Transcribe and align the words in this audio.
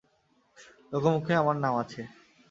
লোকমুখে 0.91 1.33
আমার 1.41 1.55
নাম 1.63 1.73
আছে। 1.83 2.01